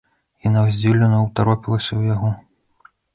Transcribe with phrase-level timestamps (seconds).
[0.45, 2.31] Яна здзіўлена ўтаропілася ў яго.